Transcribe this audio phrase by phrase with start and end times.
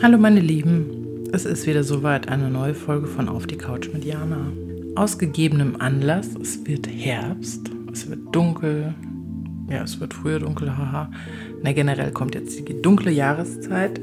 [0.00, 4.04] Hallo meine Lieben, es ist wieder soweit eine neue Folge von Auf die Couch mit
[4.04, 4.52] Jana.
[4.94, 8.94] Aus gegebenem Anlass, es wird Herbst, es wird dunkel,
[9.68, 11.10] ja, es wird früher dunkel, haha.
[11.62, 14.00] Na, generell kommt jetzt die dunkle Jahreszeit.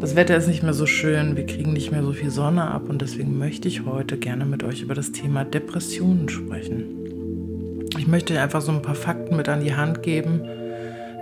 [0.00, 2.88] Das Wetter ist nicht mehr so schön, wir kriegen nicht mehr so viel Sonne ab
[2.88, 7.88] und deswegen möchte ich heute gerne mit euch über das Thema Depressionen sprechen.
[7.98, 10.42] Ich möchte einfach so ein paar Fakten mit an die Hand geben,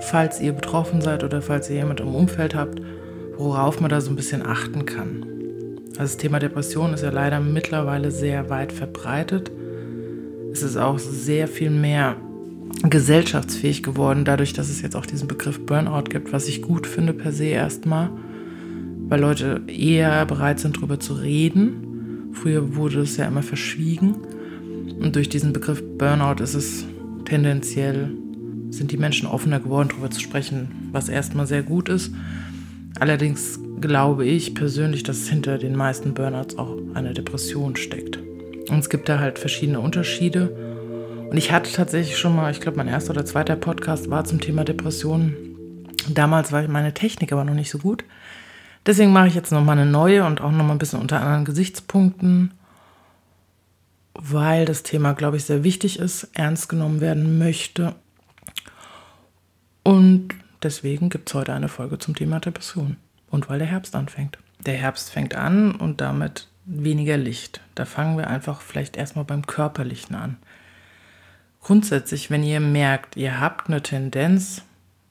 [0.00, 2.80] falls ihr betroffen seid oder falls ihr jemand im Umfeld habt,
[3.36, 5.24] worauf man da so ein bisschen achten kann.
[5.98, 9.50] Also das Thema Depression ist ja leider mittlerweile sehr weit verbreitet.
[10.52, 12.16] Es ist auch sehr viel mehr
[12.82, 17.12] gesellschaftsfähig geworden, dadurch, dass es jetzt auch diesen Begriff Burnout gibt, was ich gut finde
[17.12, 18.10] per se erstmal,
[19.08, 22.30] weil Leute eher bereit sind, darüber zu reden.
[22.32, 24.16] Früher wurde es ja immer verschwiegen.
[25.00, 26.84] Und durch diesen Begriff Burnout ist es
[27.24, 28.10] tendenziell,
[28.70, 32.12] sind die Menschen offener geworden, darüber zu sprechen, was erstmal sehr gut ist.
[33.00, 38.18] Allerdings glaube ich persönlich, dass hinter den meisten Burnouts auch eine Depression steckt.
[38.68, 40.50] Und es gibt da halt verschiedene Unterschiede.
[41.30, 44.40] Und ich hatte tatsächlich schon mal, ich glaube, mein erster oder zweiter Podcast war zum
[44.40, 45.36] Thema Depressionen.
[46.08, 48.04] Damals war meine Technik aber noch nicht so gut.
[48.86, 52.52] Deswegen mache ich jetzt nochmal eine neue und auch nochmal ein bisschen unter anderen Gesichtspunkten,
[54.14, 57.94] weil das Thema, glaube ich, sehr wichtig ist, ernst genommen werden möchte.
[59.88, 62.96] Und Deswegen gibt es heute eine Folge zum Thema Depression.
[63.30, 64.38] Und weil der Herbst anfängt.
[64.60, 67.60] Der Herbst fängt an und damit weniger Licht.
[67.74, 70.36] Da fangen wir einfach vielleicht erstmal beim Körperlichen an.
[71.62, 74.62] Grundsätzlich, wenn ihr merkt, ihr habt eine Tendenz,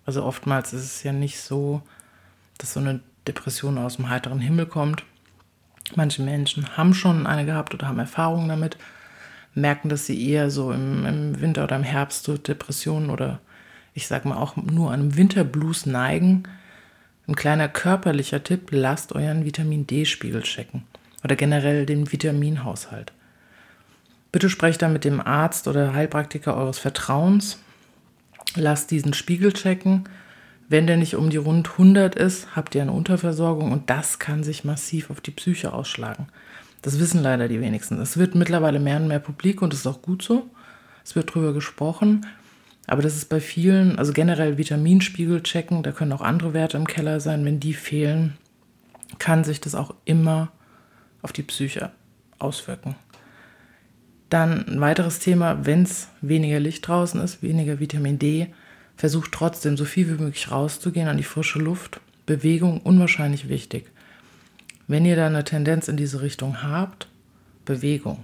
[0.05, 1.81] also oftmals ist es ja nicht so,
[2.57, 5.03] dass so eine Depression aus dem heiteren Himmel kommt.
[5.95, 8.77] Manche Menschen haben schon eine gehabt oder haben Erfahrungen damit,
[9.53, 13.39] merken, dass sie eher so im, im Winter oder im Herbst so Depressionen oder
[13.97, 16.43] ich sage mal auch nur einem Winterblues neigen,
[17.27, 20.83] ein kleiner körperlicher Tipp, lasst euren Vitamin D-Spiegel checken
[21.23, 23.11] oder generell den Vitaminhaushalt.
[24.31, 27.57] Bitte sprecht dann mit dem Arzt oder Heilpraktiker eures Vertrauens.
[28.55, 30.07] Lasst diesen Spiegel checken.
[30.69, 34.43] Wenn der nicht um die rund 100 ist, habt ihr eine Unterversorgung und das kann
[34.43, 36.27] sich massiv auf die Psyche ausschlagen.
[36.83, 37.99] Das wissen leider die wenigsten.
[37.99, 40.47] Es wird mittlerweile mehr und mehr publik und das ist auch gut so.
[41.03, 42.27] Es wird drüber gesprochen.
[42.87, 46.87] Aber das ist bei vielen, also generell Vitaminspiegel checken, da können auch andere Werte im
[46.87, 47.43] Keller sein.
[47.43, 48.37] Wenn die fehlen,
[49.19, 50.51] kann sich das auch immer
[51.21, 51.91] auf die Psyche
[52.39, 52.95] auswirken.
[54.29, 58.47] Dann ein weiteres Thema, wenn es weniger Licht draußen ist, weniger Vitamin D,
[58.95, 61.99] versucht trotzdem so viel wie möglich rauszugehen an die frische Luft.
[62.25, 63.89] Bewegung unwahrscheinlich wichtig.
[64.87, 67.07] Wenn ihr da eine Tendenz in diese Richtung habt,
[67.65, 68.23] Bewegung.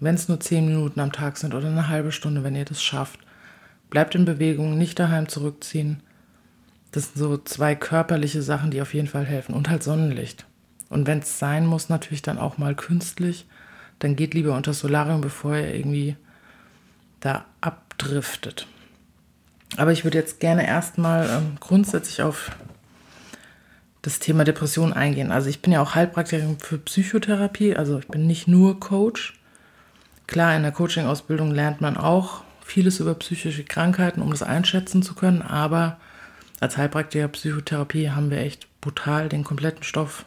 [0.00, 2.82] Wenn es nur zehn Minuten am Tag sind oder eine halbe Stunde, wenn ihr das
[2.82, 3.20] schafft,
[3.94, 6.02] Bleibt in Bewegung, nicht daheim zurückziehen.
[6.90, 9.54] Das sind so zwei körperliche Sachen, die auf jeden Fall helfen.
[9.54, 10.46] Und halt Sonnenlicht.
[10.88, 13.46] Und wenn es sein muss, natürlich dann auch mal künstlich.
[14.00, 16.16] Dann geht lieber unter Solarium, bevor ihr irgendwie
[17.20, 18.66] da abdriftet.
[19.76, 22.50] Aber ich würde jetzt gerne erstmal ähm, grundsätzlich auf
[24.02, 25.30] das Thema Depression eingehen.
[25.30, 29.38] Also ich bin ja auch Heilpraktikerin für Psychotherapie, also ich bin nicht nur Coach.
[30.26, 35.14] Klar, in der Coaching-Ausbildung lernt man auch vieles über psychische Krankheiten, um das einschätzen zu
[35.14, 35.98] können, aber
[36.60, 40.24] als Heilpraktiker Psychotherapie haben wir echt brutal den kompletten Stoff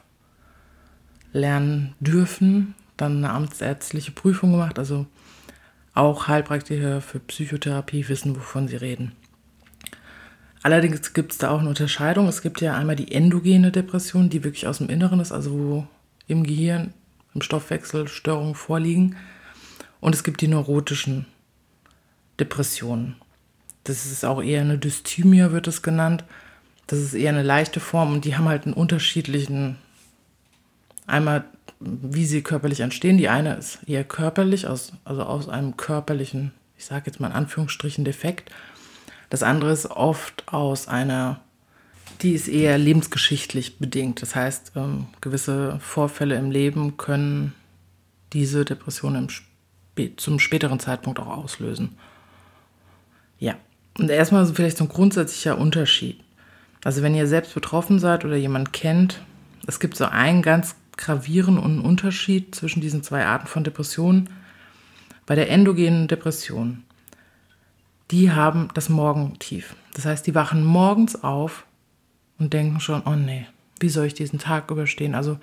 [1.33, 5.07] lernen dürfen, dann eine amtsärztliche Prüfung gemacht, also
[5.93, 9.13] auch Heilpraktiker für Psychotherapie wissen, wovon sie reden.
[10.61, 12.27] Allerdings gibt es da auch eine Unterscheidung.
[12.27, 15.87] Es gibt ja einmal die endogene Depression, die wirklich aus dem Inneren ist, also wo
[16.27, 16.93] im Gehirn,
[17.33, 19.15] im Stoffwechsel Störungen vorliegen.
[19.99, 21.25] Und es gibt die neurotischen
[22.39, 23.15] Depressionen.
[23.83, 26.23] Das ist auch eher eine Dysthymia, wird es genannt.
[26.87, 29.77] Das ist eher eine leichte Form und die haben halt einen unterschiedlichen,
[31.05, 31.45] einmal
[31.79, 33.17] wie sie körperlich entstehen.
[33.17, 37.33] Die eine ist eher körperlich, aus, also aus einem körperlichen, ich sage jetzt mal in
[37.33, 38.51] Anführungsstrichen, Defekt.
[39.29, 41.41] Das andere ist oft aus einer,
[42.21, 44.21] die ist eher lebensgeschichtlich bedingt.
[44.21, 47.53] Das heißt, ähm, gewisse Vorfälle im Leben können
[48.33, 51.97] diese Depression Sp zum späteren Zeitpunkt auch auslösen.
[53.39, 53.55] Ja,
[53.97, 56.19] und erstmal so vielleicht so ein grundsätzlicher Unterschied.
[56.83, 59.21] Also wenn ihr selbst betroffen seid oder jemand kennt,
[59.65, 64.29] es gibt so einen ganz gravierenden Unterschied zwischen diesen zwei Arten von Depressionen.
[65.25, 66.83] Bei der endogenen Depression,
[68.11, 69.75] die haben das Morgentief.
[69.93, 71.65] Das heißt, die wachen morgens auf
[72.39, 73.45] und denken schon, oh nee,
[73.79, 75.15] wie soll ich diesen Tag überstehen?
[75.15, 75.39] Also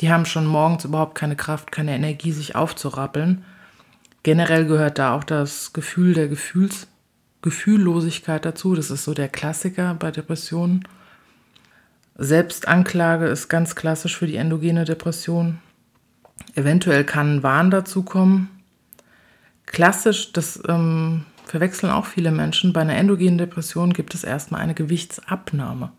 [0.00, 3.44] die haben schon morgens überhaupt keine Kraft, keine Energie, sich aufzurappeln.
[4.22, 6.88] Generell gehört da auch das Gefühl der Gefühls
[7.42, 8.74] Gefühllosigkeit dazu.
[8.74, 10.86] Das ist so der Klassiker bei Depressionen.
[12.16, 15.58] Selbstanklage ist ganz klassisch für die endogene Depression.
[16.54, 18.50] Eventuell kann ein Wahn dazukommen.
[19.66, 24.74] Klassisch, das ähm, verwechseln auch viele Menschen, bei einer endogenen Depression gibt es erstmal eine
[24.74, 25.92] Gewichtsabnahme.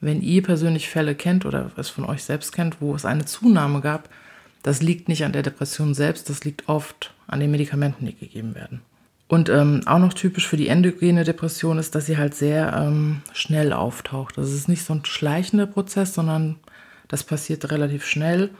[0.00, 3.80] Wenn ihr persönlich Fälle kennt oder es von euch selbst kennt, wo es eine Zunahme
[3.80, 4.08] gab,
[4.62, 8.54] das liegt nicht an der Depression selbst, das liegt oft an den Medikamenten, die gegeben
[8.54, 8.80] werden.
[9.26, 13.22] Und ähm, auch noch typisch für die endogene Depression ist, dass sie halt sehr ähm,
[13.32, 14.36] schnell auftaucht.
[14.36, 16.56] Das ist nicht so ein schleichender Prozess, sondern
[17.08, 18.50] das passiert relativ schnell.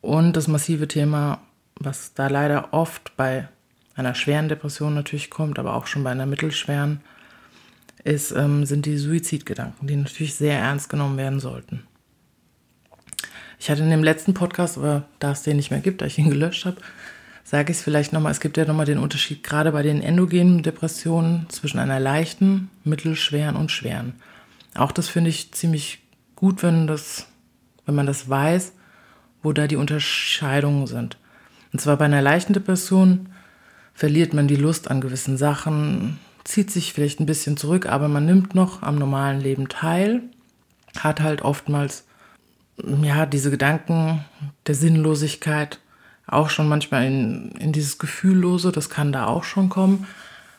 [0.00, 1.40] Und das massive Thema,
[1.76, 3.48] was da leider oft bei
[3.94, 7.00] einer schweren Depression natürlich kommt, aber auch schon bei einer mittelschweren,
[8.04, 11.84] ist, ähm, sind die Suizidgedanken, die natürlich sehr ernst genommen werden sollten.
[13.58, 16.18] Ich hatte in dem letzten Podcast, aber da es den nicht mehr gibt, da ich
[16.18, 16.76] ihn gelöscht habe,
[17.44, 20.62] sage ich es vielleicht nochmal, es gibt ja nochmal den Unterschied gerade bei den endogenen
[20.62, 24.14] Depressionen zwischen einer leichten, mittelschweren und schweren.
[24.74, 26.00] Auch das finde ich ziemlich
[26.34, 27.26] gut, wenn, das,
[27.86, 28.72] wenn man das weiß,
[29.42, 31.18] wo da die Unterscheidungen sind.
[31.72, 33.28] Und zwar bei einer leichten Depression
[33.92, 38.24] verliert man die Lust an gewissen Sachen, zieht sich vielleicht ein bisschen zurück, aber man
[38.24, 40.22] nimmt noch am normalen Leben teil,
[40.98, 42.04] hat halt oftmals
[43.02, 44.24] ja diese Gedanken
[44.66, 45.78] der Sinnlosigkeit,
[46.26, 50.06] auch schon manchmal in, in dieses Gefühllose, das kann da auch schon kommen.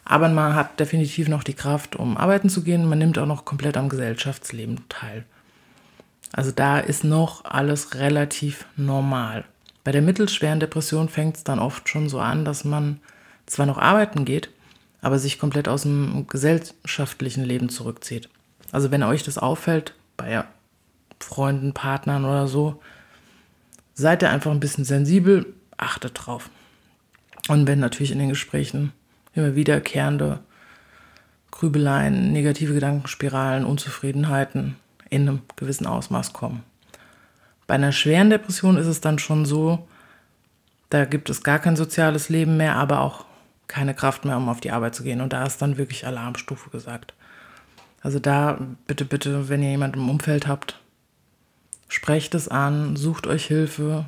[0.03, 2.87] Aber man hat definitiv noch die Kraft, um arbeiten zu gehen.
[2.87, 5.25] Man nimmt auch noch komplett am Gesellschaftsleben teil.
[6.31, 9.45] Also da ist noch alles relativ normal.
[9.83, 12.99] Bei der mittelschweren Depression fängt es dann oft schon so an, dass man
[13.45, 14.49] zwar noch arbeiten geht,
[15.01, 18.29] aber sich komplett aus dem gesellschaftlichen Leben zurückzieht.
[18.71, 20.43] Also wenn euch das auffällt, bei
[21.19, 22.81] Freunden, Partnern oder so,
[23.95, 26.49] seid ihr einfach ein bisschen sensibel, achtet drauf.
[27.47, 28.91] Und wenn natürlich in den Gesprächen
[29.33, 30.39] immer wiederkehrende
[31.51, 34.75] Grübeleien, negative Gedankenspiralen, Unzufriedenheiten
[35.09, 36.63] in einem gewissen Ausmaß kommen.
[37.67, 39.87] Bei einer schweren Depression ist es dann schon so,
[40.89, 43.25] da gibt es gar kein soziales Leben mehr, aber auch
[43.67, 45.21] keine Kraft mehr, um auf die Arbeit zu gehen.
[45.21, 47.13] Und da ist dann wirklich Alarmstufe gesagt.
[48.01, 50.79] Also da bitte, bitte, wenn ihr jemanden im Umfeld habt,
[51.87, 54.05] Sprecht es an, sucht euch Hilfe,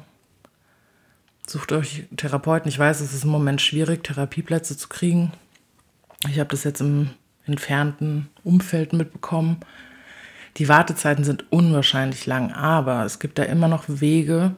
[1.46, 2.70] sucht euch Therapeuten.
[2.70, 5.32] Ich weiß, es ist im Moment schwierig, Therapieplätze zu kriegen.
[6.30, 7.12] Ich habe das jetzt im
[7.46, 9.58] entfernten Umfeld mitbekommen.
[10.58, 14.56] Die Wartezeiten sind unwahrscheinlich lang, aber es gibt da immer noch Wege.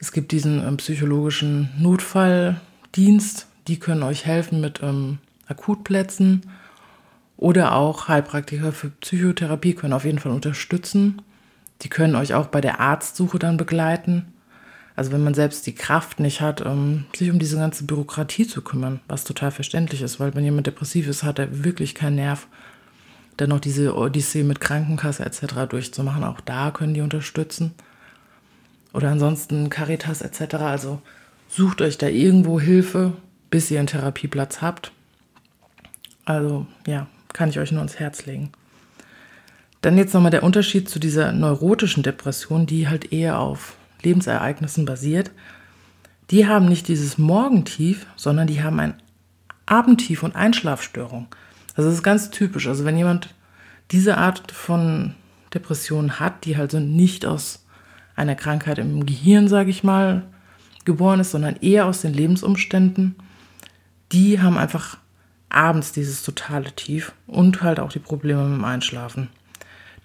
[0.00, 6.42] Es gibt diesen ähm, psychologischen Notfalldienst, die können euch helfen mit ähm, Akutplätzen
[7.36, 11.22] oder auch Heilpraktiker für Psychotherapie können auf jeden Fall unterstützen.
[11.82, 14.32] Die können euch auch bei der Arztsuche dann begleiten.
[14.96, 18.60] Also wenn man selbst die Kraft nicht hat, um, sich um diese ganze Bürokratie zu
[18.60, 22.48] kümmern, was total verständlich ist, weil wenn jemand depressiv ist, hat er wirklich keinen Nerv,
[23.38, 25.66] dann noch diese Odyssee mit Krankenkasse etc.
[25.70, 26.24] durchzumachen.
[26.24, 27.72] Auch da können die unterstützen.
[28.92, 30.56] Oder ansonsten Caritas etc.
[30.56, 31.00] Also
[31.48, 33.14] sucht euch da irgendwo Hilfe,
[33.48, 34.92] bis ihr einen Therapieplatz habt.
[36.26, 38.52] Also ja, kann ich euch nur ans Herz legen.
[39.80, 45.30] Dann jetzt nochmal der Unterschied zu dieser neurotischen Depression, die halt eher auf Lebensereignissen basiert.
[46.30, 48.94] Die haben nicht dieses Morgentief, sondern die haben ein
[49.66, 51.28] Abendtief und Einschlafstörung.
[51.74, 52.66] Also das ist ganz typisch.
[52.66, 53.34] Also wenn jemand
[53.90, 55.14] diese Art von
[55.54, 57.64] Depression hat, die halt so nicht aus
[58.16, 60.22] einer Krankheit im Gehirn, sage ich mal,
[60.84, 63.16] geboren ist, sondern eher aus den Lebensumständen,
[64.12, 64.98] die haben einfach
[65.48, 69.28] abends dieses totale Tief und halt auch die Probleme mit dem Einschlafen.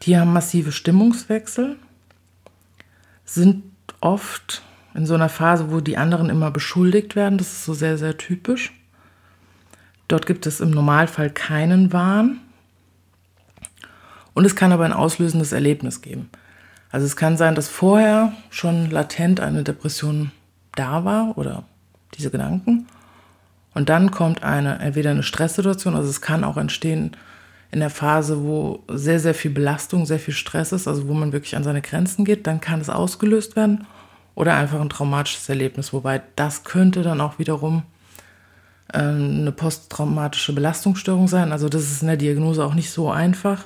[0.04, 1.78] Die haben massive Stimmungswechsel,
[3.25, 3.64] sind
[4.02, 4.62] oft
[4.94, 7.38] in so einer Phase, wo die anderen immer beschuldigt werden.
[7.38, 8.72] Das ist so sehr, sehr typisch.
[10.08, 12.40] Dort gibt es im Normalfall keinen Wahn.
[14.34, 16.30] Und es kann aber ein auslösendes Erlebnis geben.
[16.92, 20.32] Also es kann sein, dass vorher schon latent eine Depression
[20.75, 21.64] da war oder
[22.14, 22.88] diese Gedanken.
[23.74, 27.12] Und dann kommt eine, entweder eine Stresssituation, also es kann auch entstehen,
[27.75, 31.34] in der Phase, wo sehr, sehr viel Belastung, sehr viel Stress ist, also wo man
[31.34, 33.86] wirklich an seine Grenzen geht, dann kann es ausgelöst werden
[34.34, 35.91] oder einfach ein traumatisches Erlebnis.
[35.91, 37.84] Wobei das könnte dann auch wiederum
[38.94, 41.51] äh, eine posttraumatische Belastungsstörung sein.
[41.51, 43.65] Also das ist in der Diagnose auch nicht so einfach.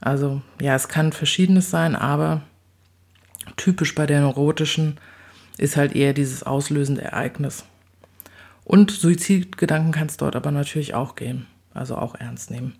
[0.00, 2.40] Also ja, es kann verschiedenes sein, aber
[3.56, 4.98] typisch bei der neurotischen
[5.58, 7.66] ist halt eher dieses auslösende Ereignis.
[8.64, 12.74] Und Suizidgedanken kann es dort aber natürlich auch geben, also auch ernst nehmen.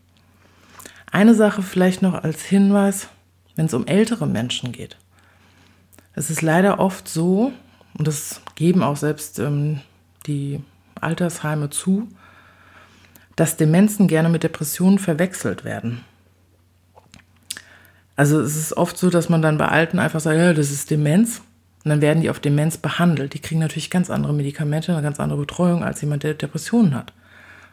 [1.11, 3.09] Eine Sache vielleicht noch als Hinweis,
[3.55, 4.97] wenn es um ältere Menschen geht.
[6.15, 7.53] Es ist leider oft so,
[7.99, 9.81] und das geben auch selbst ähm,
[10.27, 10.61] die
[11.01, 12.09] Altersheime zu,
[13.37, 16.01] dass Demenzen gerne mit Depressionen verwechselt werden.
[18.17, 20.91] Also es ist oft so, dass man dann bei Alten einfach sagt, ja, das ist
[20.91, 21.43] Demenz.
[21.85, 23.35] Und dann werden die auf Demenz behandelt.
[23.35, 27.13] Die kriegen natürlich ganz andere Medikamente, eine ganz andere Betreuung als jemand, der Depressionen hat.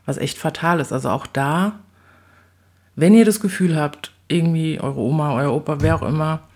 [0.05, 0.91] Was echt fatal ist.
[0.91, 1.79] Also auch da,
[2.95, 6.47] wenn ihr das Gefühl habt, irgendwie eure Oma, euer Opa, wer auch immer,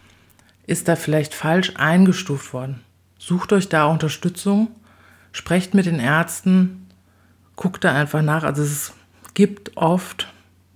[0.66, 2.82] ist da vielleicht falsch eingestuft worden.
[3.18, 4.70] Sucht euch da Unterstützung,
[5.32, 6.88] sprecht mit den Ärzten,
[7.56, 8.44] guckt da einfach nach.
[8.44, 8.94] Also es
[9.34, 10.28] gibt oft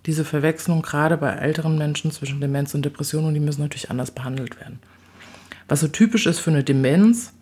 [0.05, 4.11] diese Verwechslung gerade bei älteren Menschen zwischen Demenz und Depression und die müssen natürlich anders
[4.11, 4.79] behandelt werden.
[5.67, 7.33] Was so typisch ist für eine Demenz,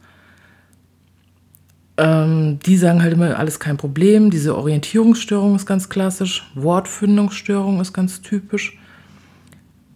[2.00, 4.30] ähm, die sagen halt immer, alles kein Problem.
[4.30, 8.78] Diese Orientierungsstörung ist ganz klassisch, Wortfindungsstörung ist ganz typisch,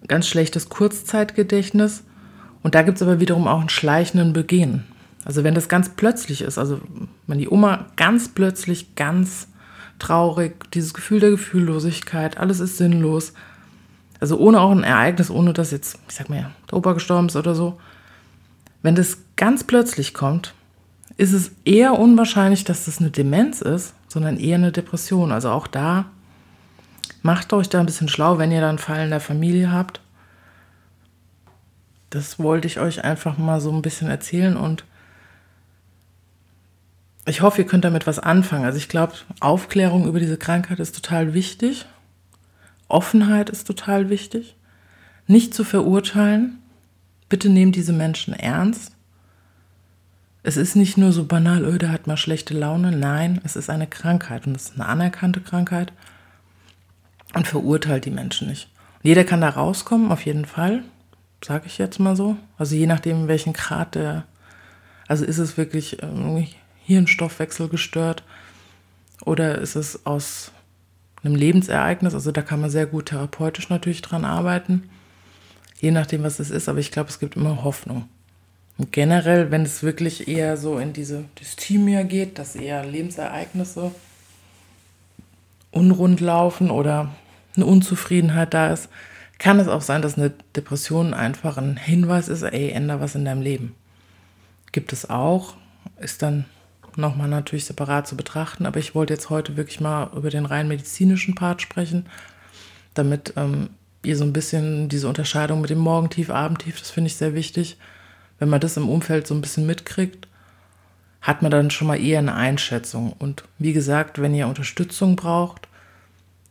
[0.08, 2.04] ganz schlechtes Kurzzeitgedächtnis.
[2.62, 4.84] Und da gibt es aber wiederum auch einen schleichenden Beginn.
[5.24, 6.82] Also wenn das ganz plötzlich ist, also
[7.28, 9.48] wenn die Oma ganz plötzlich ganz
[9.98, 13.34] traurig, dieses Gefühl der Gefühllosigkeit, alles ist sinnlos.
[14.20, 17.38] Also ohne auch ein Ereignis, ohne dass jetzt, ich sag mal, der Opa gestorben ist
[17.38, 17.80] oder so.
[18.82, 20.54] Wenn das ganz plötzlich kommt,
[21.18, 25.32] ist es eher unwahrscheinlich, dass das eine Demenz ist, sondern eher eine Depression.
[25.32, 26.06] Also auch da
[27.22, 30.02] macht euch da ein bisschen schlau, wenn ihr dann einen Fall in der Familie habt.
[32.10, 34.86] Das wollte ich euch einfach mal so ein bisschen erzählen und
[37.26, 38.66] ich hoffe, ihr könnt damit was anfangen.
[38.66, 41.86] Also ich glaube, Aufklärung über diese Krankheit ist total wichtig.
[42.90, 44.56] Offenheit ist total wichtig.
[45.26, 46.60] Nicht zu verurteilen.
[47.30, 48.93] Bitte nehmt diese Menschen ernst.
[50.46, 52.92] Es ist nicht nur so banal, öh, der hat mal schlechte Laune.
[52.92, 55.94] Nein, es ist eine Krankheit und es ist eine anerkannte Krankheit.
[57.34, 58.70] Und verurteilt die Menschen nicht.
[59.02, 60.84] jeder kann da rauskommen, auf jeden Fall,
[61.44, 62.38] sage ich jetzt mal so.
[62.58, 64.26] Also je nachdem, welchen Grad der,
[65.08, 66.50] also ist es wirklich irgendwie
[66.86, 68.24] Hirnstoffwechsel gestört
[69.26, 70.52] oder ist es aus
[71.24, 72.14] einem Lebensereignis?
[72.14, 74.90] Also da kann man sehr gut therapeutisch natürlich dran arbeiten,
[75.80, 76.70] je nachdem, was es ist.
[76.70, 78.10] Aber ich glaube, es gibt immer Hoffnung.
[78.78, 83.92] Und generell, wenn es wirklich eher so in diese Dysthymia geht, dass eher Lebensereignisse
[85.72, 87.14] unrund laufen oder
[87.56, 88.90] eine Unzufriedenheit da ist,
[89.38, 93.26] kann es auch sein, dass eine Depression einfach ein Hinweis ist, ey, änder was in
[93.26, 93.76] deinem Leben.
[94.72, 95.56] Gibt es auch,
[96.00, 96.46] ist dann
[96.98, 98.66] nochmal natürlich separat zu betrachten.
[98.66, 102.06] Aber ich wollte jetzt heute wirklich mal über den rein medizinischen Part sprechen,
[102.94, 103.70] damit ähm,
[104.04, 107.78] ihr so ein bisschen diese Unterscheidung mit dem Morgentief, Abendtief, das finde ich sehr wichtig.
[108.44, 110.28] Wenn man das im Umfeld so ein bisschen mitkriegt,
[111.22, 113.14] hat man dann schon mal eher eine Einschätzung.
[113.18, 115.70] Und wie gesagt, wenn ihr Unterstützung braucht,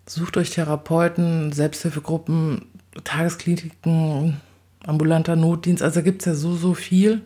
[0.07, 2.65] sucht euch Therapeuten, Selbsthilfegruppen,
[3.05, 4.41] Tageskliniken,
[4.87, 5.83] ambulanter Notdienst.
[5.83, 7.21] Also gibt es ja so, so viel.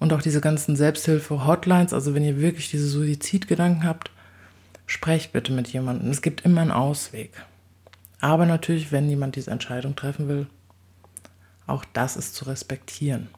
[0.00, 4.10] Und auch diese ganzen Selbsthilfe-Hotlines, also wenn ihr wirklich diese Suizidgedanken habt,
[4.84, 6.10] sprecht bitte mit jemandem.
[6.10, 7.30] Es gibt immer einen Ausweg.
[8.18, 10.48] Aber natürlich, wenn jemand diese Entscheidung treffen will,
[11.68, 13.28] auch das ist zu respektieren.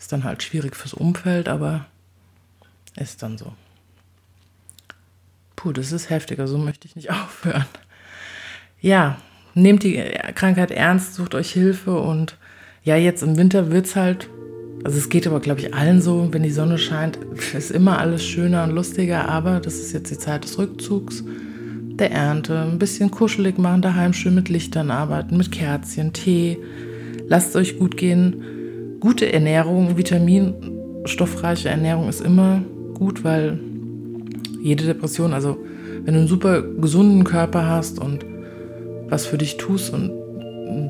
[0.00, 1.86] Ist dann halt schwierig fürs Umfeld, aber
[2.96, 3.52] ist dann so.
[5.54, 7.66] Puh, das ist heftiger, so möchte ich nicht aufhören.
[8.80, 9.18] Ja,
[9.54, 10.02] nehmt die
[10.34, 12.36] Krankheit ernst, sucht euch Hilfe und
[12.82, 14.28] ja, jetzt im Winter wird es halt
[14.82, 17.18] also es geht aber, glaube ich, allen so, wenn die Sonne scheint,
[17.54, 21.22] ist immer alles schöner und lustiger, aber das ist jetzt die Zeit des Rückzugs,
[21.98, 26.58] der Ernte, ein bisschen kuschelig machen, daheim schön mit Lichtern arbeiten, mit Kerzchen, Tee.
[27.28, 28.42] Lasst es euch gut gehen.
[29.00, 33.58] Gute Ernährung, vitaminstoffreiche Ernährung ist immer gut, weil
[34.62, 35.56] jede Depression, also
[36.04, 38.26] wenn du einen super gesunden Körper hast und
[39.08, 40.12] was für dich tust und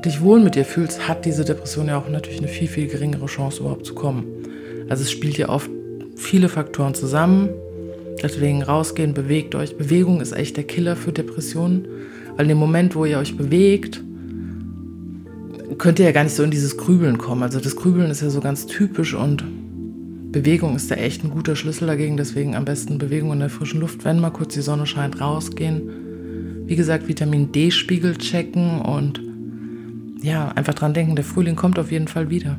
[0.03, 3.27] dich wohl mit dir fühlst, hat diese Depression ja auch natürlich eine viel, viel geringere
[3.27, 4.25] Chance überhaupt zu kommen.
[4.89, 5.71] Also es spielt ja oft
[6.17, 7.49] viele Faktoren zusammen.
[8.21, 9.77] Deswegen rausgehen, bewegt euch.
[9.77, 11.87] Bewegung ist echt der Killer für Depressionen.
[12.35, 14.03] Weil in dem Moment, wo ihr euch bewegt,
[15.81, 17.41] könnt ihr ja gar nicht so in dieses Grübeln kommen.
[17.41, 19.43] Also das Grübeln ist ja so ganz typisch und
[20.31, 22.17] Bewegung ist da echt ein guter Schlüssel dagegen.
[22.17, 26.67] Deswegen am besten Bewegung in der frischen Luft, wenn mal kurz die Sonne scheint, rausgehen.
[26.67, 29.21] Wie gesagt, Vitamin D-Spiegel checken und
[30.21, 32.57] ja, einfach dran denken, der Frühling kommt auf jeden Fall wieder.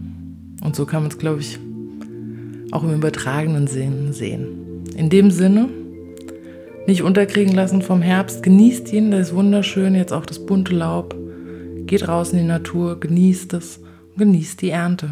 [0.61, 1.61] Und so kann man es, glaube ich,
[2.73, 4.49] auch im übertragenen Sinn sehen.
[4.97, 5.69] In dem Sinne,
[6.88, 11.22] nicht unterkriegen lassen vom Herbst, genießt ihn, der ist wunderschön, jetzt auch das bunte Laub.
[11.93, 15.11] Geht raus in die Natur, genießt es und genießt die Ernte.